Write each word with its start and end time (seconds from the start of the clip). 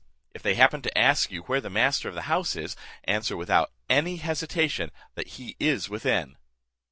If 0.33 0.41
they 0.41 0.55
happen 0.55 0.81
to 0.81 0.97
ask 0.97 1.29
you 1.31 1.43
where 1.43 1.61
the 1.61 1.69
master 1.69 2.09
of 2.09 2.15
the 2.15 2.23
house 2.23 2.55
is, 2.55 2.75
answer, 3.03 3.37
without 3.37 3.69
any 3.87 4.15
hesitation, 4.17 4.89
that 5.13 5.27
he 5.37 5.55
is 5.59 5.89
within." 5.91 6.37